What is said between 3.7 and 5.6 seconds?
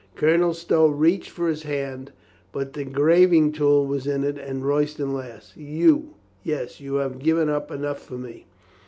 was in it and Royston laughed.